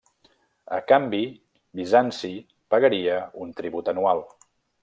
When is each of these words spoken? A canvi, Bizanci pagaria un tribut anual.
A 0.77 0.79
canvi, 0.91 1.19
Bizanci 1.81 2.33
pagaria 2.75 3.23
un 3.47 3.57
tribut 3.61 3.93
anual. 3.97 4.29